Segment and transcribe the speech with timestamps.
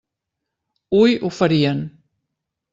[1.01, 1.85] Hui ho farien.